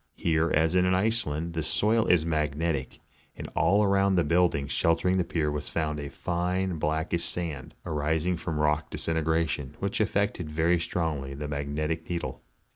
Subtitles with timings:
[0.15, 2.99] Here, as in Iceland, the soil is magnetic,
[3.35, 8.35] and around the build ing sheltering the pier was found a fine blackish sand, arising
[8.37, 12.41] from rock disintegration, which affected very strongly the mag netic needle.